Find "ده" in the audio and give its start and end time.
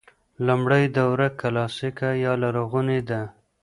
3.09-3.21